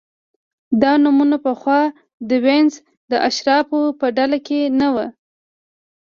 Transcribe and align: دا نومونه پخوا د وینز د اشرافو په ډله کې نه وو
دا 0.81 0.91
نومونه 1.03 1.37
پخوا 1.45 1.81
د 2.29 2.31
وینز 2.45 2.75
د 3.11 3.13
اشرافو 3.29 3.81
په 3.99 4.07
ډله 4.17 4.37
کې 4.47 4.59
نه 4.79 4.87
وو 4.93 5.07